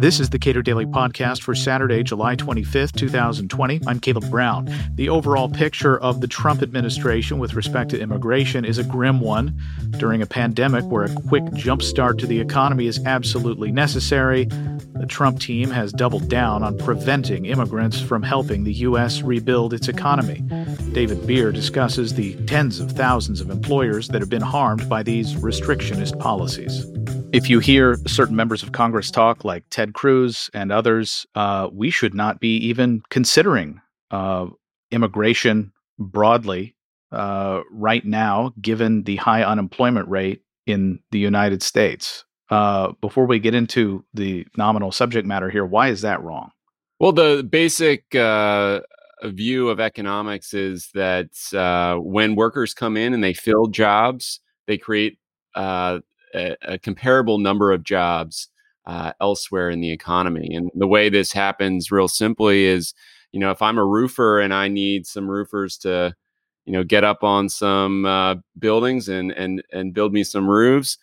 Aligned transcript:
This 0.00 0.18
is 0.18 0.30
the 0.30 0.38
Cato 0.38 0.62
Daily 0.62 0.86
Podcast 0.86 1.42
for 1.42 1.54
Saturday, 1.54 2.02
July 2.02 2.34
25th, 2.34 2.96
2020. 2.96 3.82
I'm 3.86 4.00
Caleb 4.00 4.30
Brown. 4.30 4.72
The 4.94 5.10
overall 5.10 5.50
picture 5.50 5.98
of 5.98 6.22
the 6.22 6.26
Trump 6.26 6.62
administration 6.62 7.38
with 7.38 7.52
respect 7.52 7.90
to 7.90 8.00
immigration 8.00 8.64
is 8.64 8.78
a 8.78 8.84
grim 8.84 9.20
one. 9.20 9.60
During 9.90 10.22
a 10.22 10.26
pandemic 10.26 10.84
where 10.86 11.04
a 11.04 11.14
quick 11.28 11.44
jumpstart 11.52 12.18
to 12.20 12.26
the 12.26 12.40
economy 12.40 12.86
is 12.86 13.04
absolutely 13.04 13.72
necessary, 13.72 14.46
the 14.94 15.06
Trump 15.06 15.40
team 15.40 15.70
has 15.70 15.92
doubled 15.92 16.28
down 16.28 16.62
on 16.62 16.78
preventing 16.78 17.44
immigrants 17.44 18.00
from 18.00 18.22
helping 18.22 18.64
the 18.64 18.74
U.S. 18.74 19.20
rebuild 19.20 19.74
its 19.74 19.88
economy. 19.88 20.40
David 20.92 21.26
Bier 21.26 21.52
discusses 21.52 22.14
the 22.14 22.34
tens 22.46 22.80
of 22.80 22.92
thousands 22.92 23.42
of 23.42 23.50
employers 23.50 24.08
that 24.08 24.20
have 24.20 24.30
been 24.30 24.40
harmed 24.40 24.88
by 24.88 25.02
these 25.02 25.34
restrictionist 25.34 26.18
policies. 26.18 26.86
If 27.32 27.48
you 27.48 27.60
hear 27.60 27.96
certain 28.08 28.34
members 28.34 28.64
of 28.64 28.72
Congress 28.72 29.08
talk, 29.08 29.44
like 29.44 29.62
Ted 29.70 29.94
Cruz 29.94 30.50
and 30.52 30.72
others, 30.72 31.26
uh, 31.36 31.68
we 31.72 31.88
should 31.88 32.12
not 32.12 32.40
be 32.40 32.56
even 32.56 33.02
considering 33.08 33.80
uh, 34.10 34.46
immigration 34.90 35.72
broadly 35.96 36.74
uh, 37.12 37.60
right 37.70 38.04
now, 38.04 38.52
given 38.60 39.04
the 39.04 39.14
high 39.16 39.44
unemployment 39.44 40.08
rate 40.08 40.42
in 40.66 40.98
the 41.12 41.20
United 41.20 41.62
States. 41.62 42.24
Uh, 42.50 42.92
before 43.00 43.26
we 43.26 43.38
get 43.38 43.54
into 43.54 44.04
the 44.12 44.44
nominal 44.56 44.90
subject 44.90 45.24
matter 45.24 45.50
here, 45.50 45.64
why 45.64 45.88
is 45.88 46.00
that 46.00 46.20
wrong? 46.22 46.50
Well, 46.98 47.12
the 47.12 47.46
basic 47.48 48.12
uh, 48.12 48.80
view 49.22 49.68
of 49.68 49.78
economics 49.78 50.52
is 50.52 50.90
that 50.94 51.30
uh, 51.54 52.00
when 52.00 52.34
workers 52.34 52.74
come 52.74 52.96
in 52.96 53.14
and 53.14 53.22
they 53.22 53.34
fill 53.34 53.66
jobs, 53.68 54.40
they 54.66 54.78
create 54.78 55.18
uh, 55.54 56.00
a, 56.34 56.56
a 56.62 56.78
comparable 56.78 57.38
number 57.38 57.72
of 57.72 57.84
jobs 57.84 58.48
uh, 58.86 59.12
elsewhere 59.20 59.70
in 59.70 59.80
the 59.80 59.92
economy. 59.92 60.54
And 60.54 60.70
the 60.74 60.86
way 60.86 61.08
this 61.08 61.32
happens, 61.32 61.90
real 61.92 62.08
simply, 62.08 62.64
is 62.64 62.94
you 63.32 63.40
know 63.40 63.50
if 63.50 63.62
I'm 63.62 63.78
a 63.78 63.84
roofer 63.84 64.40
and 64.40 64.52
I 64.52 64.68
need 64.68 65.06
some 65.06 65.30
roofers 65.30 65.76
to 65.78 66.14
you 66.66 66.72
know 66.72 66.84
get 66.84 67.04
up 67.04 67.22
on 67.22 67.48
some 67.48 68.04
uh, 68.04 68.36
buildings 68.58 69.08
and 69.08 69.30
and 69.32 69.62
and 69.72 69.94
build 69.94 70.12
me 70.12 70.24
some 70.24 70.48
roofs, 70.48 70.98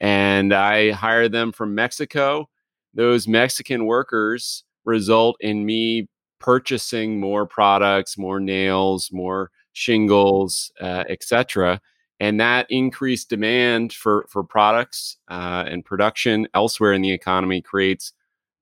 and 0.00 0.52
I 0.52 0.90
hire 0.92 1.28
them 1.28 1.52
from 1.52 1.74
Mexico, 1.74 2.48
those 2.94 3.28
Mexican 3.28 3.86
workers 3.86 4.64
result 4.84 5.36
in 5.40 5.64
me 5.64 6.08
purchasing 6.40 7.20
more 7.20 7.46
products, 7.46 8.16
more 8.16 8.40
nails, 8.40 9.10
more 9.12 9.50
shingles, 9.72 10.72
uh, 10.80 11.04
etc 11.08 11.80
and 12.20 12.38
that 12.38 12.66
increased 12.68 13.30
demand 13.30 13.92
for 13.92 14.26
for 14.28 14.44
products 14.44 15.16
uh, 15.28 15.64
and 15.66 15.84
production 15.84 16.46
elsewhere 16.54 16.92
in 16.92 17.02
the 17.02 17.12
economy 17.12 17.62
creates 17.62 18.12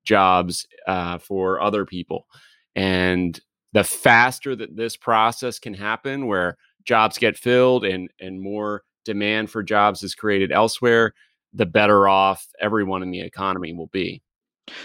jobs 0.04 0.66
uh, 0.86 1.18
for 1.18 1.60
other 1.60 1.84
people. 1.84 2.26
And 2.74 3.38
the 3.72 3.84
faster 3.84 4.56
that 4.56 4.76
this 4.76 4.96
process 4.96 5.58
can 5.58 5.74
happen 5.74 6.26
where 6.26 6.56
jobs 6.84 7.18
get 7.18 7.36
filled 7.36 7.84
and 7.84 8.08
and 8.20 8.40
more 8.40 8.84
demand 9.04 9.50
for 9.50 9.62
jobs 9.62 10.02
is 10.02 10.14
created 10.14 10.52
elsewhere 10.52 11.12
the 11.52 11.66
better 11.66 12.06
off 12.08 12.46
everyone 12.60 13.02
in 13.02 13.10
the 13.10 13.20
economy 13.20 13.72
will 13.72 13.88
be. 13.88 14.22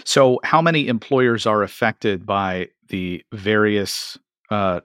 So 0.04 0.40
how 0.44 0.62
many 0.62 0.88
employers 0.88 1.46
are 1.46 1.62
affected 1.62 2.24
by 2.24 2.68
the 2.88 3.22
various 3.32 4.18
uh, 4.50 4.80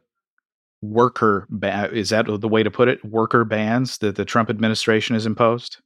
worker 0.81 1.45
ban 1.49 1.93
is 1.93 2.09
that 2.09 2.25
the 2.25 2.47
way 2.47 2.63
to 2.63 2.71
put 2.71 2.87
it 2.87 3.03
worker 3.03 3.43
bans 3.43 3.97
that 3.99 4.15
the 4.15 4.25
Trump 4.25 4.49
administration 4.49 5.13
has 5.15 5.25
imposed? 5.25 5.77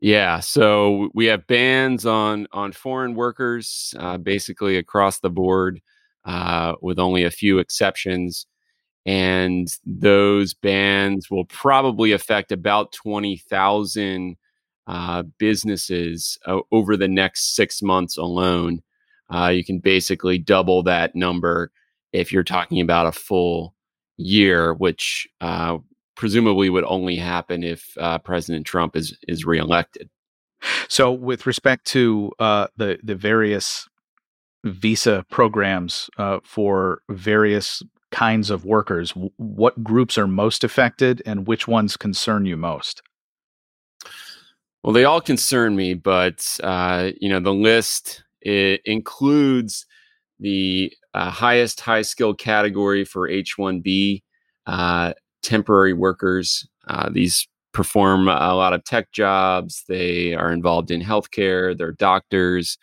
Yeah, 0.00 0.40
so 0.40 1.10
we 1.14 1.26
have 1.26 1.46
bans 1.46 2.06
on 2.06 2.46
on 2.52 2.72
foreign 2.72 3.14
workers, 3.14 3.94
uh, 3.98 4.16
basically 4.16 4.76
across 4.78 5.20
the 5.20 5.28
board, 5.30 5.80
uh, 6.24 6.74
with 6.80 6.98
only 6.98 7.24
a 7.24 7.30
few 7.30 7.58
exceptions, 7.58 8.46
and 9.04 9.68
those 9.84 10.54
bans 10.54 11.30
will 11.30 11.44
probably 11.46 12.12
affect 12.12 12.50
about 12.50 12.92
twenty 12.92 13.36
thousand 13.36 14.36
uh, 14.86 15.22
businesses 15.38 16.38
over 16.72 16.96
the 16.96 17.08
next 17.08 17.54
six 17.54 17.82
months 17.82 18.16
alone. 18.16 18.80
Uh, 19.32 19.48
you 19.48 19.64
can 19.64 19.78
basically 19.80 20.38
double 20.38 20.82
that 20.82 21.14
number 21.14 21.70
if 22.12 22.32
you're 22.32 22.42
talking 22.42 22.80
about 22.80 23.06
a 23.06 23.12
full 23.12 23.74
year, 24.20 24.74
which 24.74 25.28
uh, 25.40 25.78
presumably 26.16 26.68
would 26.68 26.84
only 26.84 27.16
happen 27.16 27.64
if 27.64 27.96
uh, 27.98 28.18
President 28.18 28.66
Trump 28.66 28.96
is 28.96 29.16
is 29.26 29.44
reelected. 29.44 30.08
So, 30.88 31.10
with 31.10 31.46
respect 31.46 31.86
to 31.86 32.32
uh, 32.38 32.66
the 32.76 32.98
the 33.02 33.14
various 33.14 33.88
visa 34.64 35.24
programs 35.30 36.10
uh, 36.18 36.40
for 36.44 37.00
various 37.08 37.82
kinds 38.10 38.50
of 38.50 38.64
workers, 38.64 39.12
w- 39.12 39.30
what 39.36 39.82
groups 39.82 40.18
are 40.18 40.26
most 40.26 40.62
affected, 40.64 41.22
and 41.24 41.46
which 41.46 41.66
ones 41.66 41.96
concern 41.96 42.44
you 42.44 42.56
most? 42.56 43.02
Well, 44.82 44.92
they 44.92 45.04
all 45.04 45.20
concern 45.20 45.76
me, 45.76 45.94
but 45.94 46.58
uh, 46.62 47.12
you 47.20 47.30
know 47.30 47.40
the 47.40 47.54
list 47.54 48.24
it 48.42 48.82
includes 48.84 49.86
the 50.40 50.92
uh, 51.14 51.30
highest 51.30 51.80
high 51.80 52.02
skill 52.02 52.34
category 52.34 53.04
for 53.04 53.28
H1B 53.28 54.22
uh, 54.66 55.12
temporary 55.42 55.92
workers. 55.92 56.66
Uh, 56.88 57.10
these 57.10 57.46
perform 57.72 58.28
a 58.28 58.54
lot 58.54 58.72
of 58.72 58.84
tech 58.84 59.12
jobs. 59.12 59.84
They 59.88 60.34
are 60.34 60.52
involved 60.52 60.90
in 60.90 61.00
healthcare. 61.00 61.76
They're 61.76 61.92
doctors. 61.92 62.78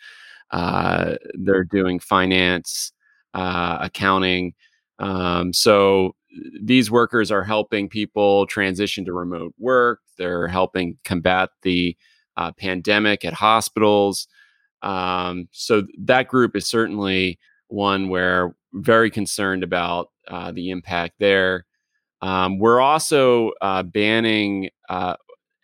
Uh, 0.50 1.16
they're 1.34 1.64
doing 1.64 1.98
finance, 2.00 2.92
uh, 3.34 3.78
accounting. 3.80 4.54
Um, 4.98 5.52
so 5.52 6.14
these 6.62 6.90
workers 6.90 7.30
are 7.30 7.44
helping 7.44 7.88
people 7.88 8.46
transition 8.46 9.04
to 9.04 9.12
remote 9.12 9.54
work. 9.58 10.00
They're 10.16 10.48
helping 10.48 10.98
combat 11.04 11.50
the 11.62 11.96
uh, 12.36 12.52
pandemic 12.52 13.24
at 13.24 13.34
hospitals. 13.34 14.26
Um, 14.82 15.48
so 15.52 15.84
that 15.98 16.28
group 16.28 16.56
is 16.56 16.66
certainly 16.66 17.38
one 17.68 18.08
where 18.08 18.54
very 18.74 19.10
concerned 19.10 19.62
about 19.62 20.10
uh, 20.28 20.52
the 20.52 20.70
impact 20.70 21.14
there. 21.18 21.66
Um, 22.20 22.58
we're 22.58 22.80
also 22.80 23.52
uh, 23.60 23.82
banning 23.82 24.70
uh, 24.88 25.16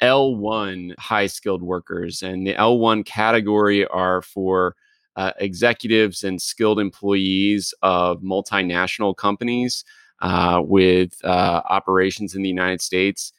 L1 0.02 0.98
high 0.98 1.26
skilled 1.26 1.62
workers, 1.62 2.22
and 2.22 2.46
the 2.46 2.54
L1 2.54 3.04
category 3.04 3.86
are 3.86 4.22
for 4.22 4.76
uh, 5.16 5.32
executives 5.38 6.24
and 6.24 6.40
skilled 6.40 6.80
employees 6.80 7.72
of 7.82 8.20
multinational 8.20 9.16
companies 9.16 9.84
uh, 10.22 10.60
with 10.64 11.12
uh, 11.24 11.62
operations 11.68 12.34
in 12.34 12.42
the 12.42 12.48
United 12.48 12.80
States. 12.80 13.32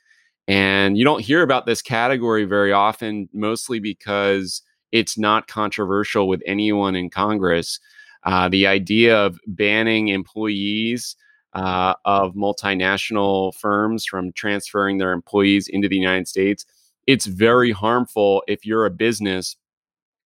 And 0.48 0.98
you 0.98 1.04
don't 1.04 1.22
hear 1.22 1.42
about 1.42 1.66
this 1.66 1.82
category 1.82 2.46
very 2.46 2.72
often, 2.72 3.28
mostly 3.34 3.80
because 3.80 4.62
it's 4.96 5.18
not 5.18 5.50
controversial 5.50 6.26
with 6.26 6.42
anyone 6.46 6.96
in 6.96 7.10
Congress. 7.10 7.82
Uh, 8.24 8.48
the 8.48 8.66
idea 8.66 9.14
of 9.14 9.38
banning 9.46 10.08
employees 10.08 11.18
uh, 11.52 11.96
of 12.06 12.34
multinational 12.34 13.54
firms 13.56 14.06
from 14.06 14.32
transferring 14.32 14.98
their 14.98 15.12
employees 15.12 15.68
into 15.68 15.90
the 15.90 15.98
United 15.98 16.30
States, 16.30 16.66
it's 17.08 17.26
very 17.26 17.72
harmful 17.72 18.42
if 18.48 18.66
you're 18.66 18.86
a 18.86 18.90
business 18.90 19.58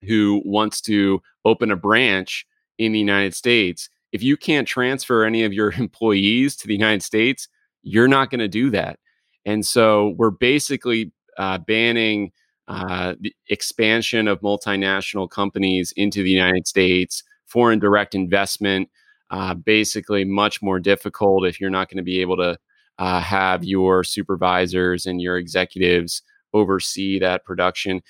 who 0.03 0.39
wants 0.45 0.81
to 0.81 1.19
open 1.45 1.71
a 1.71 1.75
branch 1.75 2.45
in 2.77 2.91
the 2.91 2.99
United 2.99 3.33
States. 3.33 3.89
If 4.11 4.21
you 4.21 4.37
can't 4.37 4.67
transfer 4.67 5.23
any 5.23 5.43
of 5.45 5.51
your 5.51 5.71
employees 5.79 6.55
to 6.57 6.67
the 6.67 6.75
United 6.75 7.01
States, 7.01 7.47
you're 7.81 8.07
not 8.07 8.29
going 8.29 8.39
to 8.39 8.47
do 8.47 8.69
that. 8.69 8.99
And 9.45 9.65
so 9.65 10.13
we're 10.15 10.29
basically 10.29 11.11
uh, 11.39 11.57
banning 11.57 12.33
uh, 12.69 13.15
the 13.19 13.33
expansion 13.47 14.27
of 14.27 14.41
multinational 14.41 15.29
companies 15.29 15.91
into 15.97 16.21
the 16.23 16.29
United 16.29 16.67
States, 16.67 17.23
foreign 17.47 17.79
direct 17.79 18.13
investment, 18.13 18.89
uh, 19.31 19.55
basically 19.55 20.23
much 20.23 20.61
more 20.61 20.79
difficult 20.79 21.45
if 21.45 21.59
you're 21.59 21.71
not 21.71 21.89
going 21.89 21.97
to 21.97 22.03
be 22.03 22.21
able 22.21 22.37
to 22.37 22.57
uh, 22.99 23.19
have 23.19 23.63
your 23.63 24.03
supervisors 24.03 25.05
and 25.07 25.19
your 25.19 25.37
executives 25.37 26.21
oversee 26.53 27.17
that 27.17 27.43
production. 27.43 28.01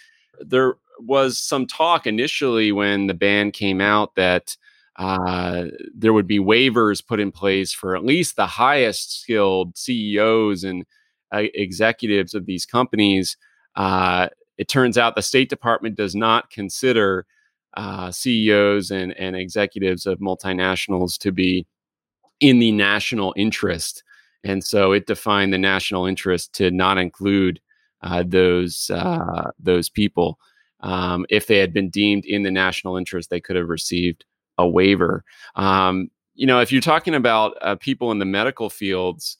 There 0.41 0.75
was 0.99 1.39
some 1.39 1.65
talk 1.65 2.05
initially 2.05 2.71
when 2.73 3.07
the 3.07 3.13
ban 3.13 3.51
came 3.51 3.79
out 3.79 4.15
that 4.15 4.57
uh, 4.97 5.67
there 5.95 6.11
would 6.11 6.27
be 6.27 6.39
waivers 6.39 7.05
put 7.05 7.21
in 7.21 7.31
place 7.31 7.71
for 7.71 7.95
at 7.95 8.03
least 8.03 8.35
the 8.35 8.45
highest 8.45 9.21
skilled 9.21 9.77
CEOs 9.77 10.65
and 10.65 10.85
uh, 11.33 11.43
executives 11.53 12.33
of 12.33 12.45
these 12.45 12.65
companies. 12.65 13.37
Uh, 13.75 14.27
it 14.59 14.67
turns 14.67 14.97
out 14.97 15.15
the 15.15 15.21
State 15.21 15.49
Department 15.49 15.95
does 15.95 16.13
not 16.13 16.49
consider 16.51 17.25
uh, 17.77 18.11
CEOs 18.11 18.91
and, 18.91 19.13
and 19.13 19.35
executives 19.35 20.05
of 20.05 20.19
multinationals 20.19 21.17
to 21.19 21.31
be 21.31 21.65
in 22.41 22.59
the 22.59 22.71
national 22.73 23.33
interest. 23.37 24.03
And 24.43 24.63
so 24.63 24.91
it 24.91 25.07
defined 25.07 25.53
the 25.53 25.57
national 25.57 26.05
interest 26.05 26.53
to 26.55 26.71
not 26.71 26.97
include 26.97 27.59
uh, 28.01 28.23
those 28.27 28.89
uh, 28.93 29.51
those 29.59 29.89
people. 29.89 30.37
um, 30.81 31.25
if 31.29 31.47
they 31.47 31.57
had 31.57 31.73
been 31.73 31.89
deemed 31.89 32.25
in 32.25 32.43
the 32.43 32.51
national 32.51 32.97
interest, 32.97 33.29
they 33.29 33.41
could 33.41 33.55
have 33.55 33.69
received 33.69 34.25
a 34.57 34.67
waiver. 34.67 35.23
Um, 35.55 36.09
you 36.35 36.47
know, 36.47 36.59
if 36.61 36.71
you're 36.71 36.81
talking 36.81 37.15
about 37.15 37.57
uh, 37.61 37.75
people 37.75 38.11
in 38.11 38.19
the 38.19 38.25
medical 38.25 38.69
fields, 38.69 39.37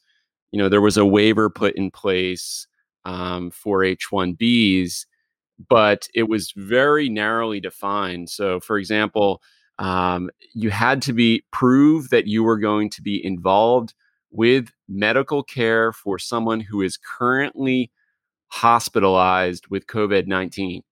you 0.52 0.58
know, 0.58 0.68
there 0.68 0.80
was 0.80 0.96
a 0.96 1.06
waiver 1.06 1.48
put 1.48 1.74
in 1.76 1.90
place 1.90 2.66
um, 3.04 3.50
for 3.50 3.82
H-1Bs, 3.82 5.06
but 5.68 6.08
it 6.14 6.28
was 6.28 6.52
very 6.56 7.08
narrowly 7.08 7.60
defined. 7.60 8.30
So, 8.30 8.60
for 8.60 8.78
example, 8.78 9.42
um, 9.78 10.30
you 10.54 10.70
had 10.70 11.02
to 11.02 11.12
be 11.12 11.42
prove 11.52 12.10
that 12.10 12.26
you 12.26 12.42
were 12.42 12.58
going 12.58 12.90
to 12.90 13.02
be 13.02 13.24
involved 13.24 13.94
with 14.30 14.70
medical 14.88 15.42
care 15.42 15.92
for 15.92 16.18
someone 16.18 16.60
who 16.60 16.82
is 16.82 16.96
currently 16.96 17.90
hospitalized 18.48 19.68
with 19.68 19.86
COVID 19.86 20.26
19. 20.26 20.82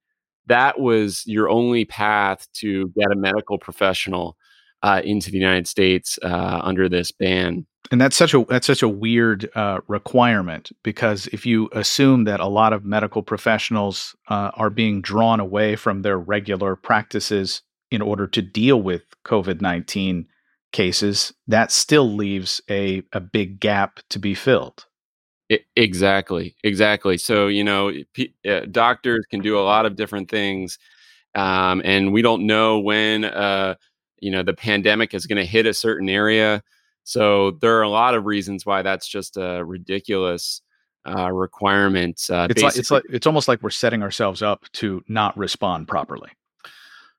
That 0.47 0.81
was 0.81 1.23
your 1.27 1.49
only 1.51 1.85
path 1.85 2.49
to 2.55 2.89
get 2.99 3.13
a 3.13 3.17
medical 3.17 3.59
professional 3.59 4.37
uh, 4.83 5.03
into 5.05 5.31
the 5.31 5.39
United 5.39 5.69
States 5.69 6.19
uh, 6.23 6.61
under 6.63 6.89
this 6.89 7.13
ban. 7.13 7.67
And 7.91 8.01
that's 8.01 8.17
such 8.17 8.35
a 8.35 8.45
that's 8.49 8.67
such 8.67 8.83
a 8.83 8.89
weird 8.89 9.49
uh, 9.55 9.81
requirement 9.89 10.71
because 10.83 11.27
if 11.29 11.47
you 11.47 11.71
assume 11.73 12.25
that 12.25 12.41
a 12.41 12.47
lot 12.47 12.73
of 12.73 12.85
medical 12.85 13.23
professionals 13.23 14.15
uh, 14.29 14.51
are 14.55 14.71
being 14.71 15.01
drawn 15.01 15.41
away 15.41 15.75
from 15.75 16.03
their 16.03 16.19
regular 16.19 16.77
practices 16.77 17.63
in 17.91 18.03
order 18.03 18.27
to 18.27 18.43
deal 18.43 18.83
with 18.83 19.03
COVID 19.25 19.61
nineteen 19.63 20.27
cases, 20.73 21.33
that 21.47 21.73
still 21.73 22.13
leaves 22.15 22.61
a 22.69 23.03
a 23.13 23.21
big 23.21 23.59
gap 23.59 24.01
to 24.11 24.19
be 24.19 24.35
filled. 24.35 24.85
It, 25.49 25.65
exactly, 25.77 26.57
exactly. 26.65 27.19
So 27.19 27.49
you 27.49 27.65
know, 27.65 27.93
p- 28.15 28.35
uh, 28.49 28.63
doctors 28.71 29.25
can 29.31 29.41
do 29.41 29.59
a 29.59 29.63
lot 29.63 29.87
of 29.87 29.97
different 29.97 30.31
things, 30.31 30.79
um, 31.35 31.83
and 31.85 32.13
we 32.13 32.23
don't 32.23 32.47
know 32.47 32.81
when 32.81 33.25
uh, 33.25 33.77
you 34.21 34.31
know 34.31 34.43
the 34.43 34.55
pandemic 34.55 35.15
is 35.15 35.27
going 35.27 35.39
to 35.39 35.47
hit 35.47 35.67
a 35.67 35.75
certain 35.75 36.09
area. 36.09 36.63
So 37.09 37.53
there 37.53 37.79
are 37.79 37.83
a 37.83 37.89
lot 37.89 38.15
of 38.15 38.27
reasons 38.27 38.67
why 38.67 38.83
that's 38.83 39.09
just 39.09 39.39
a 39.39 39.65
ridiculous 39.65 40.61
uh, 41.09 41.33
requirement. 41.33 42.21
Uh, 42.29 42.49
it's 42.51 42.63
like 42.63 42.77
it's 42.77 42.91
like 42.91 43.03
it's 43.09 43.27
almost 43.27 43.49
like 43.49 43.63
we're 43.63 43.71
setting 43.71 44.03
ourselves 44.03 44.43
up 44.43 44.67
to 44.73 45.03
not 45.09 45.35
respond 45.39 45.89
properly. 45.89 46.29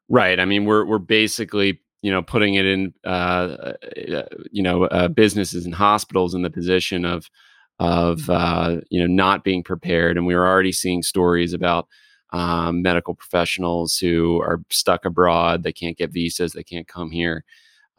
Right. 0.07 0.39
I 0.39 0.45
mean, 0.45 0.65
we're 0.65 0.85
we're 0.85 0.99
basically 0.99 1.81
you 2.03 2.11
know 2.11 2.21
putting 2.21 2.53
it 2.53 2.67
in 2.67 2.93
uh, 3.03 3.73
uh 4.13 4.25
you 4.51 4.61
know 4.61 4.83
uh, 4.85 5.07
businesses 5.07 5.65
and 5.65 5.73
hospitals 5.73 6.35
in 6.35 6.43
the 6.43 6.51
position 6.51 7.03
of 7.03 7.27
of 7.79 8.29
uh, 8.29 8.81
you 8.91 8.99
know 8.99 9.11
not 9.11 9.43
being 9.43 9.63
prepared, 9.63 10.17
and 10.17 10.27
we 10.27 10.35
are 10.35 10.47
already 10.47 10.71
seeing 10.71 11.01
stories 11.01 11.51
about 11.51 11.87
um, 12.31 12.83
medical 12.83 13.15
professionals 13.15 13.97
who 13.97 14.39
are 14.39 14.61
stuck 14.69 15.03
abroad. 15.03 15.63
They 15.63 15.73
can't 15.73 15.97
get 15.97 16.11
visas. 16.11 16.53
They 16.53 16.63
can't 16.63 16.87
come 16.87 17.09
here. 17.09 17.43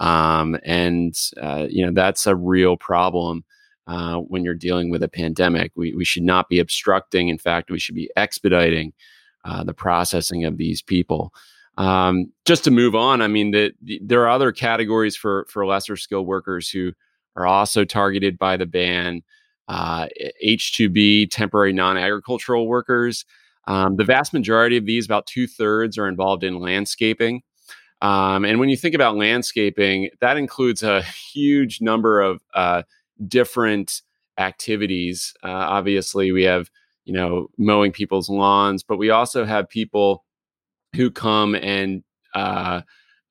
Um, 0.01 0.59
and, 0.65 1.15
uh, 1.41 1.67
you 1.69 1.85
know, 1.85 1.93
that's 1.93 2.27
a 2.27 2.35
real 2.35 2.77
problem 2.77 3.45
uh, 3.87 4.17
when 4.17 4.43
you're 4.45 4.55
dealing 4.55 4.91
with 4.91 5.03
a 5.03 5.09
pandemic. 5.09 5.73
We, 5.77 5.95
we 5.95 6.05
should 6.05 6.23
not 6.23 6.49
be 6.49 6.59
obstructing. 6.59 7.29
In 7.29 7.39
fact, 7.39 7.71
we 7.71 7.79
should 7.79 7.95
be 7.95 8.11
expediting 8.17 8.93
uh, 9.45 9.63
the 9.63 9.75
processing 9.75 10.45
of 10.45 10.57
these 10.57 10.83
people. 10.83 11.33
Um, 11.77 12.33
just 12.47 12.65
to 12.65 12.71
move 12.71 12.95
on, 12.95 13.23
I 13.23 13.29
mean, 13.29 13.53
the, 13.53 13.73
the, 13.83 14.01
there 14.03 14.23
are 14.23 14.31
other 14.31 14.53
categories 14.53 15.17
for, 15.17 15.47
for 15.49 15.65
lesser 15.65 15.97
skilled 15.97 16.27
workers 16.27 16.69
who 16.69 16.93
are 17.37 17.47
also 17.47 17.85
targeted 17.85 18.39
by 18.39 18.57
the 18.57 18.67
ban. 18.67 19.23
H2B, 19.71 21.25
uh, 21.25 21.29
temporary 21.31 21.73
non 21.73 21.97
agricultural 21.97 22.67
workers. 22.67 23.25
Um, 23.67 23.97
the 23.97 24.05
vast 24.05 24.33
majority 24.33 24.77
of 24.77 24.85
these, 24.85 25.05
about 25.05 25.27
two 25.27 25.47
thirds, 25.47 25.97
are 25.97 26.09
involved 26.09 26.43
in 26.43 26.59
landscaping. 26.59 27.43
Um, 28.03 28.45
and 28.45 28.59
when 28.59 28.69
you 28.69 28.77
think 28.77 28.95
about 28.95 29.17
landscaping, 29.17 30.11
that 30.21 30.37
includes 30.37 30.83
a 30.83 31.03
huge 31.03 31.81
number 31.81 32.21
of 32.21 32.43
uh, 32.55 32.83
different 33.29 34.03
activities. 34.39 35.35
Uh, 35.43 35.49
obviously, 35.49 36.33
we 36.33 36.45
have 36.45 36.71
you 37.05 37.13
know 37.13 37.49
mowing 37.59 37.93
people's 37.93 38.29
lawns, 38.29 38.83
but 38.83 38.97
we 38.97 39.11
also 39.11 39.45
have 39.45 39.69
people 39.69 40.25
who 40.97 41.11
come 41.11 41.55
and 41.55 42.03
uh, 42.35 42.81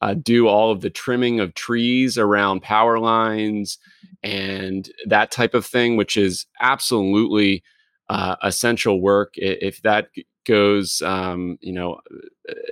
uh, 0.02 0.14
do 0.14 0.48
all 0.48 0.72
of 0.72 0.82
the 0.82 0.90
trimming 0.90 1.40
of 1.40 1.54
trees 1.54 2.18
around 2.18 2.62
power 2.62 3.00
lines 3.00 3.78
and 4.24 4.90
that 5.06 5.32
type 5.32 5.54
of 5.54 5.66
thing, 5.66 5.98
which 5.98 6.16
is 6.16 6.46
absolutely 6.62 7.64
uh, 8.10 8.36
essential 8.44 9.02
work. 9.02 9.34
If 9.36 9.82
that 9.82 10.10
goes, 10.46 11.02
um, 11.02 11.58
you 11.62 11.74
know, 11.74 12.00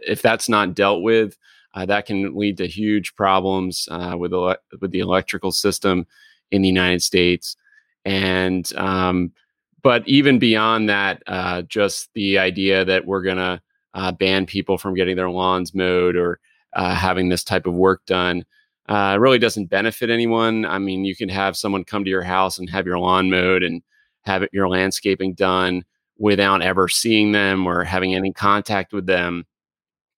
if 0.07 0.21
that's 0.21 0.49
not 0.49 0.73
dealt 0.73 1.03
with, 1.03 1.37
uh, 1.77 1.85
that 1.85 2.07
can 2.07 2.35
lead 2.35 2.57
to 2.57 2.67
huge 2.67 3.15
problems 3.15 3.87
uh, 3.91 4.15
with 4.17 4.33
ele- 4.33 4.57
with 4.81 4.89
the 4.89 4.99
electrical 4.99 5.51
system 5.51 6.07
in 6.49 6.63
the 6.63 6.67
United 6.67 7.03
States. 7.03 7.55
And 8.03 8.71
um, 8.77 9.31
but 9.83 10.07
even 10.07 10.39
beyond 10.39 10.89
that, 10.89 11.21
uh, 11.27 11.61
just 11.63 12.09
the 12.15 12.39
idea 12.39 12.83
that 12.85 13.05
we're 13.05 13.21
gonna 13.21 13.61
uh, 13.93 14.11
ban 14.11 14.47
people 14.47 14.79
from 14.79 14.95
getting 14.95 15.15
their 15.15 15.29
lawns 15.29 15.75
mowed 15.75 16.15
or 16.15 16.39
uh, 16.73 16.95
having 16.95 17.29
this 17.29 17.43
type 17.43 17.67
of 17.67 17.75
work 17.75 18.03
done 18.07 18.43
uh, 18.89 19.17
really 19.19 19.37
doesn't 19.37 19.67
benefit 19.67 20.09
anyone. 20.09 20.65
I 20.65 20.79
mean, 20.79 21.05
you 21.05 21.15
can 21.15 21.29
have 21.29 21.55
someone 21.55 21.83
come 21.83 22.03
to 22.03 22.09
your 22.09 22.23
house 22.23 22.57
and 22.57 22.67
have 22.71 22.87
your 22.87 22.97
lawn 22.97 23.29
mowed 23.29 23.61
and 23.61 23.83
have 24.21 24.41
it, 24.41 24.49
your 24.51 24.67
landscaping 24.67 25.35
done 25.35 25.85
without 26.17 26.63
ever 26.63 26.87
seeing 26.87 27.33
them 27.33 27.67
or 27.67 27.83
having 27.83 28.15
any 28.15 28.33
contact 28.33 28.93
with 28.93 29.05
them. 29.05 29.45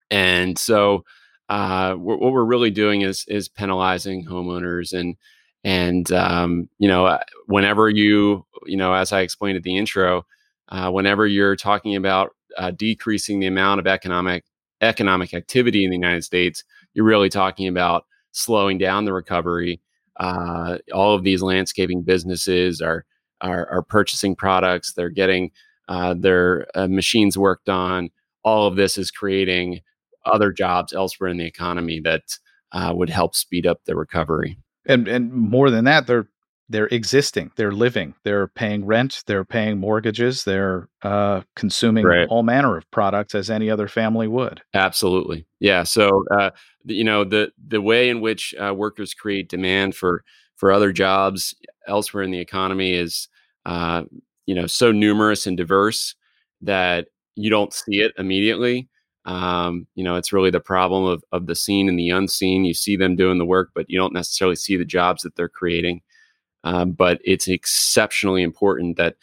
And 0.09 0.57
so 0.57 1.03
uh, 1.49 1.95
what 1.95 2.19
we're 2.19 2.43
really 2.43 2.69
doing 2.69 3.01
is 3.01 3.25
is 3.27 3.49
penalizing 3.49 4.25
homeowners 4.25 4.93
and 4.93 5.15
and 5.63 6.11
um, 6.11 6.69
you 6.77 6.87
know 6.87 7.07
uh, 7.07 7.19
whenever 7.47 7.89
you 7.89 8.45
you 8.65 8.77
know 8.77 8.93
as 8.93 9.11
I 9.11 9.21
explained 9.21 9.57
at 9.57 9.63
the 9.63 9.75
intro, 9.75 10.25
uh, 10.69 10.91
whenever 10.91 11.25
you're 11.25 11.55
talking 11.55 11.95
about 11.95 12.35
uh, 12.57 12.71
decreasing 12.71 13.39
the 13.39 13.47
amount 13.47 13.79
of 13.79 13.87
economic 13.87 14.45
economic 14.81 15.33
activity 15.33 15.83
in 15.83 15.89
the 15.89 15.97
United 15.97 16.23
States, 16.23 16.63
you're 16.93 17.05
really 17.05 17.29
talking 17.29 17.67
about 17.67 18.05
slowing 18.31 18.77
down 18.77 19.05
the 19.05 19.13
recovery. 19.13 19.81
Uh, 20.19 20.77
all 20.93 21.15
of 21.15 21.23
these 21.23 21.41
landscaping 21.41 22.03
businesses 22.03 22.79
are 22.79 23.05
are, 23.41 23.67
are 23.71 23.81
purchasing 23.81 24.35
products. 24.35 24.93
They're 24.93 25.09
getting 25.09 25.49
uh, 25.87 26.13
their 26.13 26.67
machines 26.75 27.39
worked 27.39 27.69
on. 27.69 28.11
All 28.43 28.67
of 28.67 28.75
this 28.75 28.99
is 28.99 29.09
creating 29.09 29.81
other 30.25 30.51
jobs 30.51 30.93
elsewhere 30.93 31.29
in 31.29 31.37
the 31.37 31.45
economy 31.45 31.99
that 32.01 32.37
uh, 32.71 32.93
would 32.95 33.09
help 33.09 33.35
speed 33.35 33.65
up 33.65 33.81
the 33.85 33.95
recovery. 33.95 34.57
And 34.85 35.07
and 35.07 35.31
more 35.31 35.69
than 35.69 35.85
that, 35.85 36.07
they're 36.07 36.27
they're 36.71 36.87
existing, 36.87 37.51
they're 37.55 37.71
living, 37.71 38.13
they're 38.23 38.47
paying 38.47 38.85
rent, 38.85 39.23
they're 39.25 39.43
paying 39.43 39.79
mortgages, 39.79 40.43
they're 40.43 40.87
uh, 41.01 41.41
consuming 41.55 42.05
right. 42.05 42.27
all 42.29 42.43
manner 42.43 42.77
of 42.77 42.89
products 42.91 43.33
as 43.33 43.49
any 43.49 43.71
other 43.71 43.87
family 43.87 44.27
would. 44.27 44.61
Absolutely, 44.75 45.45
yeah. 45.59 45.83
So 45.83 46.23
uh, 46.31 46.51
you 46.85 47.03
know 47.03 47.23
the 47.23 47.51
the 47.67 47.81
way 47.81 48.09
in 48.09 48.21
which 48.21 48.53
uh, 48.55 48.73
workers 48.73 49.13
create 49.13 49.49
demand 49.49 49.95
for 49.95 50.23
for 50.55 50.71
other 50.71 50.91
jobs 50.91 51.55
elsewhere 51.87 52.23
in 52.23 52.31
the 52.31 52.39
economy 52.39 52.93
is 52.93 53.27
uh, 53.65 54.03
you 54.45 54.55
know 54.55 54.67
so 54.67 54.91
numerous 54.91 55.47
and 55.47 55.57
diverse 55.57 56.15
that 56.61 57.07
you 57.35 57.49
don't 57.49 57.73
see 57.73 57.99
it 57.99 58.13
immediately 58.17 58.89
um, 59.25 59.87
you 59.95 60.03
know, 60.03 60.15
it's 60.15 60.33
really 60.33 60.49
the 60.49 60.59
problem 60.59 61.05
of, 61.05 61.23
of 61.31 61.45
the 61.45 61.55
seen 61.55 61.89
and 61.89 61.99
the 61.99 62.09
unseen. 62.09 62.65
You 62.65 62.73
see 62.73 62.95
them 62.95 63.15
doing 63.15 63.37
the 63.37 63.45
work, 63.45 63.71
but 63.75 63.89
you 63.89 63.97
don't 63.97 64.13
necessarily 64.13 64.55
see 64.55 64.75
the 64.75 64.85
jobs 64.85 65.23
that 65.23 65.35
they're 65.35 65.49
creating. 65.49 66.01
Um, 66.63 66.91
but 66.91 67.19
it's 67.23 67.47
exceptionally 67.47 68.43
important 68.43 68.97
that 68.97 69.15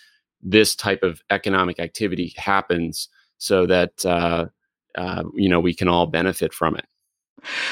this 0.42 0.74
type 0.74 1.02
of 1.02 1.20
economic 1.30 1.80
activity 1.80 2.32
happens 2.36 3.08
so 3.38 3.66
that 3.66 4.04
uh, 4.04 4.46
uh, 4.96 5.24
you 5.34 5.48
know 5.48 5.60
we 5.60 5.74
can 5.74 5.88
all 5.88 6.06
benefit 6.06 6.54
from 6.54 6.76
it. 6.76 6.86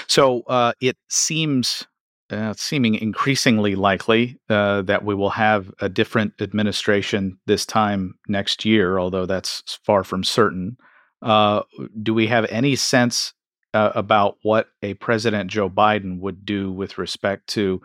So 0.07 0.43
uh, 0.43 0.73
it 0.81 0.97
seems 1.09 1.87
uh, 2.31 2.55
seeming 2.57 2.95
increasingly 2.95 3.75
likely 3.75 4.39
uh, 4.49 4.83
that 4.83 5.05
we 5.05 5.15
will 5.15 5.31
have 5.31 5.71
a 5.81 5.89
different 5.89 6.35
administration 6.41 7.39
this 7.47 7.65
time 7.67 8.15
next 8.29 8.65
year, 8.65 8.99
although 8.99 9.27
that's 9.27 9.79
far 9.85 10.05
from 10.05 10.25
certain. 10.25 10.77
Uh, 11.25 11.63
do 12.03 12.13
we 12.13 12.27
have 12.27 12.45
any 12.51 12.77
sense 12.77 13.33
uh, 13.73 13.91
about 13.95 14.37
what 14.43 14.69
a 14.83 14.95
President 14.95 15.51
Joe 15.51 15.71
Biden 15.71 16.21
would 16.21 16.45
do 16.45 16.71
with 16.71 16.99
respect 16.99 17.47
to 17.49 17.81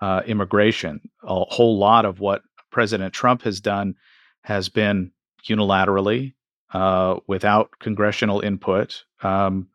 uh, 0.00 0.22
immigration? 0.26 1.00
A 1.24 1.44
whole 1.44 1.76
lot 1.76 2.04
of 2.04 2.20
what 2.20 2.42
President 2.70 3.12
Trump 3.12 3.42
has 3.42 3.60
done 3.60 3.96
has 4.42 4.68
been 4.68 5.10
unilaterally, 5.48 6.34
uh, 6.72 7.16
without 7.26 7.70
congressional 7.80 8.40
input. 8.40 9.04
Um, 9.22 9.68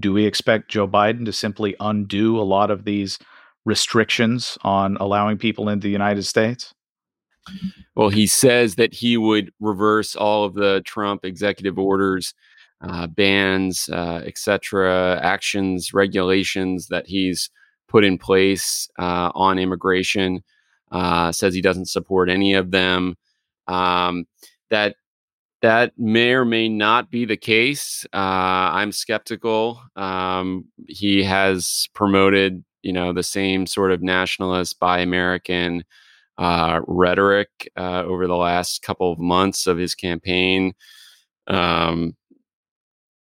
do 0.00 0.12
we 0.12 0.26
expect 0.26 0.70
Joe 0.70 0.88
Biden 0.88 1.24
to 1.26 1.32
simply 1.32 1.76
undo 1.78 2.38
a 2.38 2.42
lot 2.42 2.70
of 2.70 2.84
these 2.84 3.18
restrictions 3.64 4.58
on 4.62 4.96
allowing 4.96 5.38
people 5.38 5.68
into 5.68 5.86
the 5.86 5.92
United 5.92 6.24
States? 6.24 6.74
Well, 7.94 8.08
he 8.10 8.26
says 8.26 8.76
that 8.76 8.94
he 8.94 9.16
would 9.16 9.52
reverse 9.60 10.14
all 10.14 10.44
of 10.44 10.54
the 10.54 10.82
Trump 10.84 11.24
executive 11.24 11.78
orders 11.78 12.34
uh, 12.80 13.06
bans, 13.08 13.88
uh, 13.92 14.22
etc., 14.24 15.20
actions, 15.22 15.92
regulations 15.92 16.88
that 16.88 17.06
he's 17.06 17.50
put 17.88 18.04
in 18.04 18.18
place 18.18 18.88
uh, 18.98 19.32
on 19.34 19.58
immigration. 19.58 20.42
Uh, 20.90 21.32
says 21.32 21.54
he 21.54 21.60
doesn't 21.60 21.88
support 21.88 22.30
any 22.30 22.54
of 22.54 22.70
them. 22.70 23.16
Um, 23.66 24.26
that 24.70 24.96
that 25.60 25.92
may 25.98 26.32
or 26.32 26.44
may 26.44 26.68
not 26.68 27.10
be 27.10 27.24
the 27.24 27.36
case. 27.36 28.06
Uh, 28.12 28.16
I'm 28.72 28.92
skeptical. 28.92 29.82
Um, 29.96 30.66
he 30.86 31.22
has 31.24 31.88
promoted, 31.94 32.64
you 32.82 32.92
know, 32.92 33.12
the 33.12 33.24
same 33.24 33.66
sort 33.66 33.90
of 33.90 34.02
nationalist, 34.02 34.78
buy 34.78 35.00
American 35.00 35.84
uh, 36.38 36.80
rhetoric 36.86 37.70
uh, 37.76 38.04
over 38.04 38.26
the 38.26 38.36
last 38.36 38.82
couple 38.82 39.12
of 39.12 39.18
months 39.18 39.66
of 39.66 39.76
his 39.76 39.94
campaign. 39.94 40.72
Um, 41.48 42.16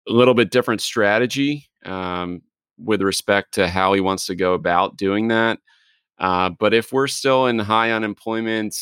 a 0.08 0.12
little 0.12 0.34
bit 0.34 0.50
different 0.50 0.82
strategy 0.82 1.68
um, 1.84 2.42
with 2.78 3.00
respect 3.00 3.54
to 3.54 3.68
how 3.68 3.92
he 3.92 4.00
wants 4.00 4.26
to 4.26 4.34
go 4.34 4.54
about 4.54 4.96
doing 4.96 5.28
that. 5.28 5.58
Uh, 6.18 6.50
but 6.58 6.74
if 6.74 6.92
we're 6.92 7.06
still 7.06 7.46
in 7.46 7.58
high 7.58 7.90
unemployment 7.90 8.76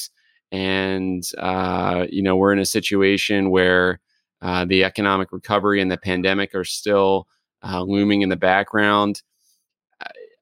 and 0.50 1.24
uh, 1.38 2.06
you 2.10 2.22
know 2.22 2.36
we're 2.36 2.52
in 2.52 2.58
a 2.58 2.66
situation 2.66 3.50
where 3.50 4.00
uh, 4.42 4.64
the 4.64 4.84
economic 4.84 5.32
recovery 5.32 5.80
and 5.80 5.90
the 5.90 5.96
pandemic 5.96 6.54
are 6.54 6.64
still 6.64 7.26
uh, 7.62 7.82
looming 7.82 8.22
in 8.22 8.28
the 8.28 8.36
background, 8.36 9.22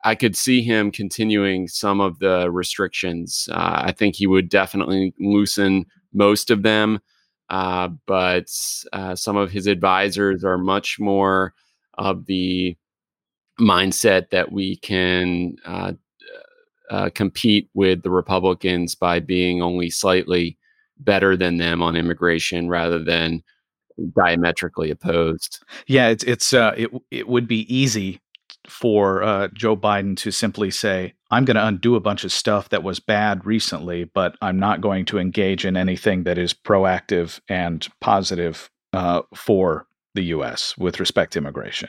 I 0.04 0.14
could 0.14 0.36
see 0.36 0.62
him 0.62 0.90
continuing 0.90 1.68
some 1.68 2.00
of 2.00 2.18
the 2.18 2.50
restrictions. 2.50 3.48
Uh, 3.52 3.82
I 3.84 3.92
think 3.92 4.16
he 4.16 4.26
would 4.26 4.48
definitely 4.48 5.14
loosen 5.18 5.84
most 6.12 6.50
of 6.50 6.62
them. 6.62 7.00
Uh, 7.50 7.88
but 8.06 8.46
uh, 8.92 9.14
some 9.14 9.36
of 9.36 9.50
his 9.50 9.66
advisors 9.66 10.44
are 10.44 10.56
much 10.56 10.98
more 10.98 11.52
of 11.94 12.26
the 12.26 12.76
mindset 13.60 14.30
that 14.30 14.52
we 14.52 14.76
can 14.76 15.56
uh, 15.66 15.92
uh, 16.90 17.10
compete 17.14 17.68
with 17.74 18.02
the 18.02 18.10
Republicans 18.10 18.94
by 18.94 19.20
being 19.20 19.60
only 19.60 19.90
slightly 19.90 20.56
better 20.98 21.36
than 21.36 21.58
them 21.58 21.82
on 21.82 21.96
immigration 21.96 22.68
rather 22.68 23.02
than 23.02 23.42
diametrically 24.16 24.90
opposed. 24.90 25.62
Yeah, 25.86 26.08
it's 26.08 26.24
it's 26.24 26.54
uh, 26.54 26.72
it 26.76 26.90
it 27.10 27.28
would 27.28 27.46
be 27.46 27.72
easy 27.74 28.20
for 28.70 29.22
uh, 29.22 29.48
Joe 29.52 29.76
Biden 29.76 30.16
to 30.18 30.30
simply 30.30 30.70
say, 30.70 31.14
I'm 31.30 31.44
going 31.44 31.56
to 31.56 31.66
undo 31.66 31.96
a 31.96 32.00
bunch 32.00 32.24
of 32.24 32.32
stuff 32.32 32.70
that 32.70 32.82
was 32.82 33.00
bad 33.00 33.44
recently, 33.44 34.04
but 34.04 34.36
I'm 34.40 34.58
not 34.58 34.80
going 34.80 35.04
to 35.06 35.18
engage 35.18 35.64
in 35.64 35.76
anything 35.76 36.24
that 36.24 36.38
is 36.38 36.54
proactive 36.54 37.40
and 37.48 37.86
positive 38.00 38.70
uh, 38.92 39.22
for 39.34 39.86
the 40.14 40.22
U.S. 40.22 40.76
with 40.78 41.00
respect 41.00 41.32
to 41.32 41.38
immigration. 41.38 41.88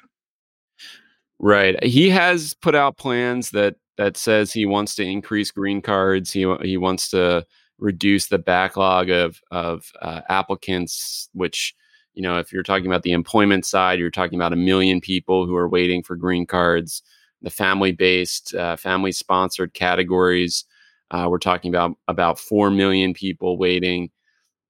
Right. 1.39 1.81
He 1.83 2.09
has 2.09 2.53
put 2.53 2.75
out 2.75 2.97
plans 2.97 3.51
that 3.51 3.75
that 3.97 4.17
says 4.17 4.53
he 4.53 4.65
wants 4.65 4.95
to 4.95 5.03
increase 5.03 5.51
green 5.51 5.81
cards. 5.81 6.31
He 6.31 6.51
he 6.61 6.77
wants 6.77 7.09
to 7.11 7.45
reduce 7.79 8.27
the 8.27 8.37
backlog 8.37 9.09
of 9.09 9.39
of 9.49 9.91
uh, 10.01 10.21
applicants, 10.29 11.29
which 11.33 11.73
you 12.13 12.21
know, 12.21 12.37
if 12.37 12.51
you're 12.51 12.63
talking 12.63 12.87
about 12.87 13.03
the 13.03 13.13
employment 13.13 13.65
side, 13.65 13.99
you're 13.99 14.11
talking 14.11 14.37
about 14.37 14.53
a 14.53 14.57
million 14.57 15.01
people 15.01 15.45
who 15.45 15.55
are 15.55 15.69
waiting 15.69 16.03
for 16.03 16.15
green 16.15 16.45
cards. 16.45 17.01
The 17.41 17.49
family-based, 17.49 18.53
uh, 18.53 18.75
family-sponsored 18.75 19.73
categories, 19.73 20.65
uh, 21.11 21.27
we're 21.29 21.39
talking 21.39 21.69
about 21.69 21.97
about 22.07 22.39
four 22.39 22.69
million 22.69 23.13
people 23.13 23.57
waiting. 23.57 24.09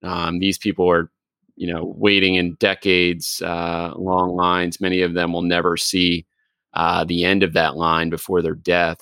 Um, 0.04 0.40
these 0.40 0.58
people 0.58 0.90
are, 0.90 1.12
you 1.56 1.72
know, 1.72 1.94
waiting 1.98 2.36
in 2.36 2.56
decades, 2.56 3.42
uh, 3.44 3.94
long 3.96 4.36
lines. 4.36 4.82
Many 4.82 5.02
of 5.02 5.14
them 5.14 5.34
will 5.34 5.44
never 5.44 5.78
see 5.78 6.26
uh, 6.74 7.04
the 7.04 7.26
end 7.26 7.44
of 7.44 7.54
that 7.54 7.76
line 7.76 8.10
before 8.10 8.42
their 8.42 8.56
death. 8.56 8.98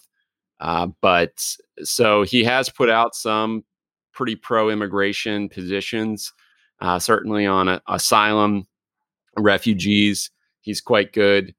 Uh, 0.59 0.87
but 1.01 1.31
so 1.83 2.23
he 2.23 2.43
has 2.43 2.69
put 2.69 2.89
out 2.89 3.15
some 3.15 3.63
pretty 4.13 4.35
pro-immigration 4.35 5.47
positions 5.47 6.33
uh, 6.81 6.99
certainly 6.99 7.45
on 7.45 7.67
a, 7.67 7.81
asylum, 7.87 8.67
refugees. 9.37 10.31
He's 10.61 10.81
quite 10.81 11.13
good. 11.13 11.53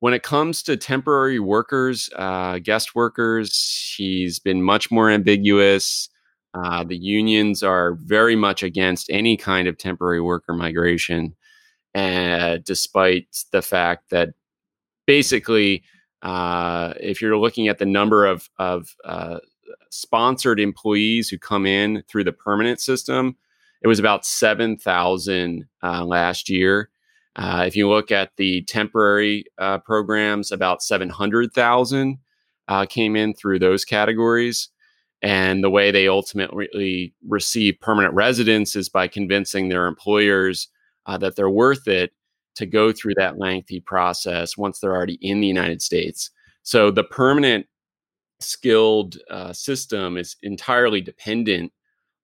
When 0.00 0.14
it 0.14 0.22
comes 0.22 0.62
to 0.64 0.76
temporary 0.76 1.40
workers, 1.40 2.08
uh, 2.14 2.58
guest 2.60 2.94
workers, 2.94 3.94
he's 3.96 4.38
been 4.38 4.62
much 4.62 4.90
more 4.90 5.10
ambiguous. 5.10 6.08
Uh, 6.54 6.84
the 6.84 6.96
unions 6.96 7.62
are 7.62 7.94
very 7.94 8.36
much 8.36 8.62
against 8.62 9.10
any 9.10 9.36
kind 9.36 9.66
of 9.66 9.76
temporary 9.76 10.20
worker 10.20 10.54
migration, 10.54 11.34
uh, 11.94 12.58
despite 12.64 13.26
the 13.50 13.60
fact 13.60 14.10
that 14.10 14.30
basically, 15.06 15.82
uh, 16.22 16.94
if 17.00 17.20
you're 17.20 17.36
looking 17.36 17.68
at 17.68 17.78
the 17.78 17.86
number 17.86 18.24
of, 18.24 18.48
of 18.58 18.94
uh, 19.04 19.38
sponsored 19.90 20.60
employees 20.60 21.28
who 21.28 21.38
come 21.38 21.66
in 21.66 22.02
through 22.08 22.24
the 22.24 22.32
permanent 22.32 22.80
system, 22.80 23.36
it 23.82 23.88
was 23.88 23.98
about 23.98 24.24
7,000 24.24 25.64
uh, 25.82 26.04
last 26.04 26.48
year. 26.48 26.90
Uh, 27.36 27.64
if 27.66 27.76
you 27.76 27.88
look 27.88 28.10
at 28.10 28.32
the 28.36 28.62
temporary 28.62 29.44
uh, 29.58 29.78
programs, 29.78 30.50
about 30.50 30.82
700,000 30.82 32.18
uh, 32.66 32.86
came 32.86 33.16
in 33.16 33.34
through 33.34 33.58
those 33.58 33.84
categories. 33.84 34.68
And 35.22 35.64
the 35.64 35.70
way 35.70 35.90
they 35.90 36.06
ultimately 36.06 37.14
receive 37.26 37.80
permanent 37.80 38.14
residence 38.14 38.76
is 38.76 38.88
by 38.88 39.08
convincing 39.08 39.68
their 39.68 39.86
employers 39.86 40.68
uh, 41.06 41.18
that 41.18 41.34
they're 41.36 41.50
worth 41.50 41.88
it 41.88 42.12
to 42.56 42.66
go 42.66 42.92
through 42.92 43.14
that 43.16 43.38
lengthy 43.38 43.80
process 43.80 44.56
once 44.56 44.78
they're 44.78 44.94
already 44.94 45.18
in 45.20 45.40
the 45.40 45.46
United 45.46 45.80
States. 45.80 46.30
So 46.62 46.90
the 46.90 47.04
permanent 47.04 47.66
skilled 48.40 49.16
uh, 49.30 49.52
system 49.52 50.16
is 50.16 50.36
entirely 50.42 51.00
dependent 51.00 51.72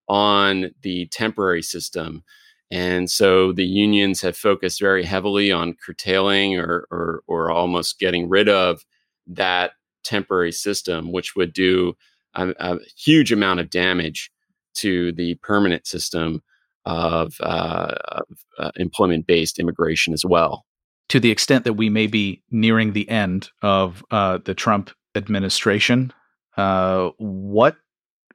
on 0.09 0.71
the 0.83 1.07
temporary 1.07 1.63
system. 1.63 2.23
And 2.71 3.11
so 3.11 3.53
the 3.53 3.65
unions 3.65 4.21
have 4.23 4.37
focused 4.37 4.81
very 4.81 5.05
heavily 5.05 5.53
on 5.53 5.77
curtailing 5.85 6.59
or, 6.59 6.87
or, 6.91 7.23
or 7.27 7.51
almost 7.51 7.99
getting 7.99 8.29
rid 8.29 8.49
of 8.49 8.85
that 9.27 9.73
temporary 10.03 10.53
system, 10.53 11.13
which 11.13 11.37
would 11.37 11.53
do 11.53 11.95
a, 12.35 12.53
a 12.59 12.79
huge 12.97 13.33
amount 13.33 13.61
of 13.61 13.71
damage 13.71 14.31
to 14.75 15.13
the 15.13 15.37
permanent 15.37 15.87
system 15.87 16.43
of, 16.85 17.35
uh, 17.41 17.95
of 18.09 18.25
uh, 18.59 18.71
employment 18.77 19.27
based 19.27 19.59
immigration 19.59 20.13
as 20.13 20.25
well. 20.25 20.65
To 21.11 21.21
the 21.21 21.31
extent 21.31 21.65
that 21.65 21.75
we 21.75 21.91
may 21.91 22.07
be 22.07 22.43
nearing 22.51 22.93
the 22.93 23.09
end 23.09 23.51
of 23.63 24.05
uh, 24.11 24.39
the 24.45 24.55
Trump 24.55 24.91
administration, 25.15 26.13
uh, 26.57 27.11
what 27.19 27.77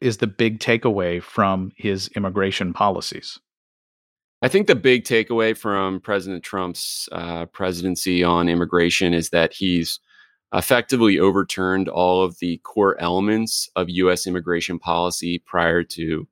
is 0.01 0.17
the 0.17 0.27
big 0.27 0.59
takeaway 0.59 1.21
from 1.21 1.71
his 1.75 2.07
immigration 2.09 2.73
policies? 2.73 3.39
I 4.41 4.47
think 4.47 4.67
the 4.67 4.75
big 4.75 5.03
takeaway 5.03 5.57
from 5.57 5.99
President 5.99 6.43
Trump's 6.43 7.09
uh, 7.11 7.45
presidency 7.47 8.23
on 8.23 8.47
immigration 8.47 9.13
is 9.13 9.29
that 9.31 9.53
he's 9.53 9.99
effectively 10.53 11.19
overturned 11.19 11.89
all 11.89 12.23
of 12.23 12.39
the 12.39 12.57
core 12.59 12.99
elements 13.01 13.69
of 13.75 13.89
U.S. 13.89 14.25
immigration 14.25 14.79
policy 14.79 15.39
prior 15.39 15.83
to 15.83 16.27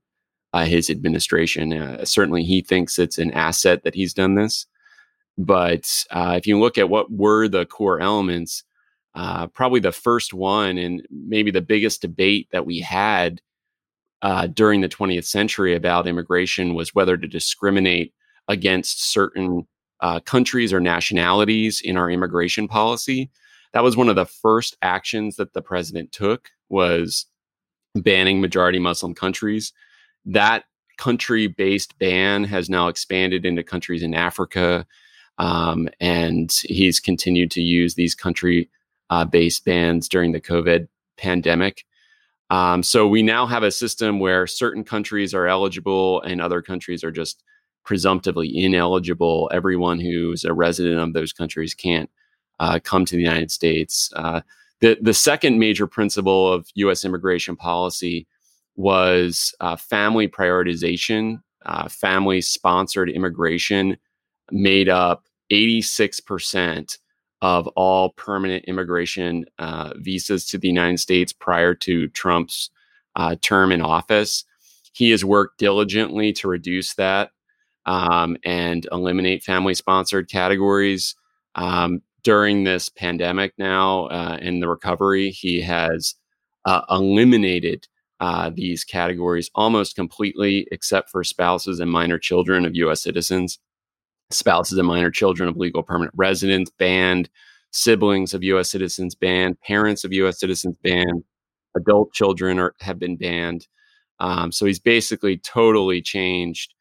uh, 0.54 0.66
his 0.66 0.90
administration. 0.90 1.74
Uh, 1.74 2.06
certainly, 2.06 2.44
he 2.44 2.62
thinks 2.62 2.98
it's 2.98 3.18
an 3.18 3.32
asset 3.32 3.84
that 3.84 3.94
he's 3.94 4.14
done 4.14 4.36
this. 4.36 4.66
But 5.38 6.06
uh, 6.10 6.36
if 6.38 6.48
you 6.48 6.58
look 6.60 6.78
at 6.78 6.90
what 6.90 7.12
were 7.12 7.48
the 7.48 7.66
core 7.66 8.00
elements, 8.00 8.64
uh, 9.14 9.48
probably 9.48 9.82
the 9.82 9.92
first 9.92 10.34
one 10.34 10.78
and 10.78 11.06
maybe 11.12 11.52
the 11.52 11.62
biggest 11.62 12.02
debate 12.02 12.48
that 12.52 12.66
we 12.66 12.80
had 12.80 13.42
uh, 14.22 14.48
during 14.48 14.82
the 14.82 14.90
20th 14.90 15.26
century 15.26 15.76
about 15.76 16.08
immigration 16.08 16.74
was 16.74 16.96
whether 16.96 17.18
to 17.18 17.28
discriminate 17.28 18.14
against 18.48 19.12
certain 19.12 19.68
uh, 20.00 20.20
countries 20.20 20.74
or 20.74 20.80
nationalities 20.80 21.82
in 21.82 21.98
our 21.98 22.10
immigration 22.10 22.68
policy. 22.68 23.30
That 23.74 23.84
was 23.84 23.98
one 23.98 24.10
of 24.10 24.16
the 24.16 24.26
first 24.26 24.78
actions 24.82 25.36
that 25.36 25.54
the 25.54 25.62
president 25.62 26.12
took 26.12 26.50
was 26.70 27.26
banning 27.96 28.42
majority 28.42 28.80
Muslim 28.80 29.14
countries. 29.14 29.74
That 30.26 30.64
country-based 30.98 31.98
ban 32.00 32.44
has 32.46 32.70
now 32.70 32.88
expanded 32.88 33.46
into 33.46 33.64
countries 33.64 34.04
in 34.04 34.14
Africa, 34.14 34.86
um, 35.38 35.90
and 36.00 36.52
he's 36.64 37.00
continued 37.00 37.52
to 37.52 37.62
use 37.62 37.96
these 37.96 38.16
country-based 38.16 39.66
bans 39.66 40.10
during 40.10 40.32
the 40.32 40.42
COVID 40.42 40.88
pandemic. 41.18 41.86
Um, 42.50 42.82
so 42.84 43.08
we 43.08 43.24
now 43.24 43.46
have 43.46 43.64
a 43.64 43.72
system 43.72 44.20
where 44.20 44.48
certain 44.48 44.84
countries 44.84 45.34
are 45.34 45.48
eligible 45.48 46.22
and 46.22 46.42
other 46.42 46.62
countries 46.62 47.04
are 47.04 47.12
just 47.12 47.44
presumptively 47.84 48.64
ineligible. 48.64 49.50
Everyone 49.54 50.00
who's 50.00 50.44
a 50.46 50.54
resident 50.54 51.00
of 51.00 51.14
those 51.14 51.34
countries 51.34 51.74
can't 51.74 52.10
uh, 52.60 52.80
come 52.84 53.06
to 53.06 53.16
the 53.16 53.22
United 53.22 53.52
States. 53.52 54.12
Uh, 54.16 54.42
the 54.80 54.98
the 55.02 55.14
second 55.14 55.60
major 55.60 55.88
principle 55.88 56.52
of 56.52 56.68
U.S. 56.76 57.04
immigration 57.04 57.56
policy 57.56 58.28
was 58.76 59.56
uh, 59.60 59.76
family 59.76 60.28
prioritization, 60.28 61.42
uh, 61.66 61.90
family 61.90 62.42
sponsored 62.42 63.10
immigration, 63.10 63.98
made 64.52 64.88
up 64.88 65.26
86% 65.52 66.98
of 67.42 67.68
all 67.70 68.12
permanent 68.12 68.66
immigration 68.66 69.46
uh, 69.60 69.94
visas 69.98 70.46
to 70.48 70.58
the 70.58 70.68
United 70.68 71.00
States 71.00 71.34
prior 71.34 71.74
to 71.76 72.08
Trump's 72.10 72.70
uh, 73.16 73.36
term 73.42 73.72
in 73.72 73.82
office. 73.82 74.44
He 74.94 75.12
has 75.12 75.24
worked 75.24 75.60
diligently 75.60 76.34
to 76.34 76.48
reduce 76.48 76.96
that 76.96 77.32
um, 77.86 78.38
and 78.44 78.88
eliminate 78.92 79.44
family 79.44 79.74
sponsored 79.74 80.30
categories. 80.30 81.16
Um, 81.56 82.02
during 82.24 82.64
this 82.64 82.90
pandemic 82.90 83.54
now 83.58 84.08
uh, 84.08 84.38
in 84.42 84.60
the 84.60 84.68
recovery, 84.68 85.30
he 85.30 85.62
has 85.62 86.16
uh, 86.66 86.82
eliminated 86.90 87.88
uh, 88.20 88.50
these 88.54 88.84
categories 88.84 89.50
almost 89.56 89.96
completely, 89.96 90.68
except 90.72 91.10
for 91.10 91.24
spouses 91.24 91.80
and 91.80 91.90
minor 91.92 92.18
children 92.18 92.66
of 92.66 92.76
U.S. 92.76 93.02
citizens 93.02 93.60
spouses 94.30 94.78
and 94.78 94.88
minor 94.88 95.12
children 95.12 95.48
of 95.48 95.58
legal 95.58 95.84
permanent 95.84 96.14
residents 96.18 96.72
banned, 96.72 97.30
siblings 97.72 98.34
of 98.34 98.44
U.S. 98.44 98.70
citizens 98.70 99.16
banned, 99.16 99.60
parents 99.62 100.04
of 100.04 100.14
U.S. 100.14 100.40
citizens 100.40 100.78
banned, 100.84 101.24
adult 101.76 102.14
children 102.14 102.60
are, 102.60 102.74
have 102.82 103.00
been 103.00 103.16
banned. 103.16 103.68
Um, 104.20 104.52
so 104.52 104.66
he's 104.66 104.80
basically 104.80 105.38
totally 105.38 106.02
changed 106.02 106.74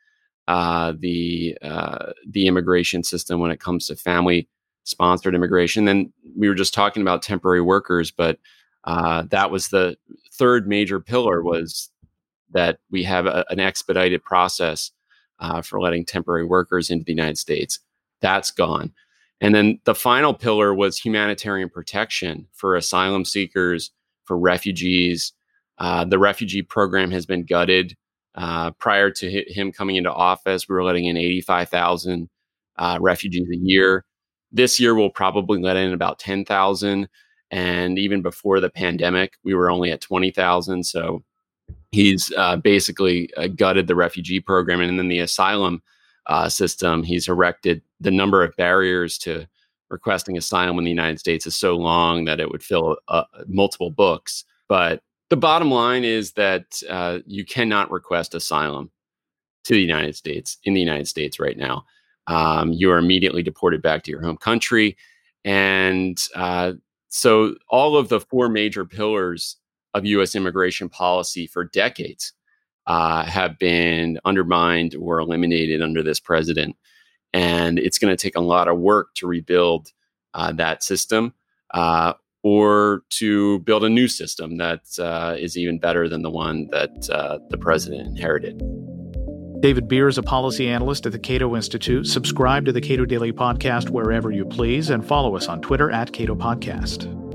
uh, 0.49 0.93
the 0.99 1.57
uh, 1.61 2.13
the 2.29 2.47
immigration 2.47 3.03
system 3.03 3.41
when 3.41 3.51
it 3.51 3.61
comes 3.61 3.87
to 3.87 3.97
family 3.97 4.49
sponsored 4.85 5.35
immigration. 5.35 5.85
Then 5.85 6.13
we 6.37 6.49
were 6.49 6.55
just 6.55 6.73
talking 6.73 7.03
about 7.03 7.23
temporary 7.23 7.61
workers, 7.61 8.11
but 8.11 8.39
uh, 8.85 9.23
that 9.31 9.51
was 9.51 9.69
the 9.69 9.97
third 10.33 10.69
major 10.69 11.01
pillar 11.01 11.43
was 11.43 11.91
that 12.53 12.79
we 12.91 13.03
have 13.03 13.27
a, 13.27 13.45
an 13.51 13.59
expedited 13.59 14.23
process 14.23 14.93
uh, 15.39 15.63
for 15.63 15.81
letting 15.81 16.05
temporary 16.05 16.45
workers 16.45 16.91
into 16.91 17.05
the 17.05 17.13
United 17.13 17.39
States. 17.39 17.79
That's 18.21 18.51
gone. 18.51 18.93
And 19.41 19.55
then 19.55 19.81
the 19.85 19.95
final 19.95 20.33
pillar 20.33 20.75
was 20.75 20.99
humanitarian 20.99 21.69
protection 21.69 22.47
for 22.53 22.75
asylum 22.75 23.25
seekers, 23.25 23.91
for 24.25 24.39
refugees. 24.39 25.33
Uh, 25.79 26.05
the 26.05 26.19
refugee 26.19 26.63
program 26.63 27.11
has 27.11 27.27
been 27.27 27.45
gutted. 27.45 27.97
Uh, 28.35 28.71
prior 28.73 29.11
to 29.11 29.45
him 29.49 29.73
coming 29.73 29.97
into 29.97 30.13
office, 30.13 30.69
we 30.69 30.75
were 30.75 30.85
letting 30.85 31.07
in 31.07 31.17
85,000 31.17 32.29
uh, 32.79 32.99
refugees 33.01 33.49
a 33.53 33.57
year. 33.57 34.05
This 34.53 34.79
year, 34.79 34.95
we'll 34.95 35.11
probably 35.11 35.61
let 35.61 35.77
in 35.77 35.93
about 35.93 36.19
10,000. 36.19 37.09
And 37.51 37.99
even 37.99 38.23
before 38.23 38.61
the 38.61 38.71
pandemic, 38.71 39.35
we 39.45 39.55
were 39.55 39.71
only 39.71 39.91
at 39.91 40.01
20,000. 40.01 40.85
So 40.85 41.25
he's 41.93 42.33
uh, 42.37 42.57
basically 42.57 43.33
uh, 43.37 43.49
gutted 43.49 43.87
the 43.87 43.95
refugee 43.95 44.41
program 44.41 44.81
and 44.81 44.99
then 44.99 45.09
the 45.09 45.21
asylum 45.21 45.83
uh, 46.27 46.49
system. 46.49 47.03
He's 47.03 47.29
erected 47.29 47.83
the 48.01 48.11
number 48.11 48.43
of 48.43 48.57
barriers 48.57 49.19
to 49.19 49.47
requesting 49.89 50.37
asylum 50.37 50.79
in 50.79 50.85
the 50.85 50.91
United 50.91 51.19
States 51.19 51.47
is 51.47 51.55
so 51.55 51.77
long 51.77 52.25
that 52.25 52.41
it 52.41 52.51
would 52.51 52.63
fill 52.63 52.97
uh, 53.09 53.25
multiple 53.47 53.91
books. 53.91 54.45
But 54.69 55.03
the 55.31 55.37
bottom 55.37 55.71
line 55.71 56.05
is 56.05 56.33
that 56.33 56.83
uh, 56.89 57.21
you 57.27 57.45
cannot 57.45 57.91
request 57.91 58.35
asylum 58.35 58.91
to 59.65 59.75
the 59.75 59.81
United 59.81 60.17
States 60.17 60.59
in 60.65 60.75
the 60.75 60.81
United 60.81 61.09
States 61.09 61.39
right 61.39 61.57
now. 61.57 61.85
Um, 62.27 62.73
you 62.73 62.91
are 62.91 62.99
immediately 62.99 63.43
deported 63.43 63.83
back 63.83 64.03
to 64.05 64.11
your 64.11 64.23
home 64.23 64.37
country. 64.37 64.97
And 65.45 66.21
uh, 66.35 66.73
so 67.09 67.55
all 67.69 67.97
of 67.97 68.09
the 68.09 68.21
four 68.21 68.49
major 68.49 68.85
pillars 68.85 69.57
of 69.97 70.05
U.S. 70.05 70.35
immigration 70.35 70.89
policy 70.89 71.47
for 71.47 71.65
decades 71.65 72.33
uh, 72.87 73.25
have 73.25 73.59
been 73.59 74.19
undermined 74.25 74.95
or 74.95 75.19
eliminated 75.19 75.83
under 75.83 76.03
this 76.03 76.21
president. 76.21 76.77
And 77.33 77.79
it's 77.79 77.99
going 77.99 78.15
to 78.15 78.21
take 78.21 78.37
a 78.37 78.41
lot 78.41 78.69
of 78.69 78.79
work 78.79 79.15
to 79.17 79.27
rebuild 79.27 79.93
uh, 80.35 80.53
that 80.53 80.83
system 80.83 81.35
uh, 81.73 82.13
or 82.43 83.03
to 83.11 83.59
build 83.61 83.85
a 83.85 83.89
new 83.89 84.07
system 84.07 84.59
that 84.59 84.83
uh, 84.99 85.35
is 85.39 85.57
even 85.57 85.79
better 85.79 86.09
than 86.09 86.23
the 86.23 86.31
one 86.31 86.69
that 86.71 87.11
uh, 87.11 87.39
the 87.51 87.59
president 87.59 88.07
inherited. 88.07 88.63
David 89.61 89.89
Bier 89.89 90.07
is 90.07 90.19
a 90.19 90.23
policy 90.23 90.69
analyst 90.69 91.07
at 91.07 91.13
the 91.13 91.19
Cato 91.19 91.57
Institute. 91.57 92.07
Subscribe 92.07 92.67
to 92.67 92.73
the 92.73 92.81
Cato 92.81 93.07
Daily 93.07 93.33
Podcast 93.33 93.89
wherever 93.89 94.31
you 94.31 94.45
please 94.45 94.91
and 94.91 95.05
follow 95.05 95.35
us 95.35 95.49
on 95.49 95.63
Twitter 95.63 95.91
at 95.91 96.13
Cato 96.13 96.37
Podcast. 96.37 97.26